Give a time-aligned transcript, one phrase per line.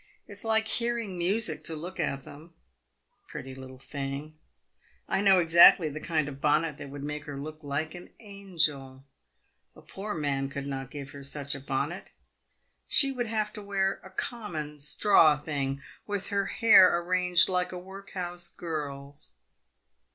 [0.27, 2.55] It is like hearing music to look at them!
[3.27, 4.35] Pretty little thing!
[5.07, 9.05] I know exactly the kind of bonnet that would make her look like an angel.
[9.75, 12.09] A poor man could not give her such a bonnet.
[12.87, 17.77] She would have to wear a common straw thing, with her hair arranged like a
[17.77, 19.33] workhouse girl's.